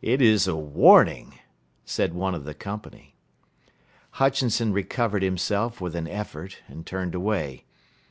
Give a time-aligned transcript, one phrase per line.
[0.00, 1.38] "It is a warning,"
[1.84, 3.14] said one of the company.
[4.12, 7.66] Hutchinson recovered himself with an effort and turned away.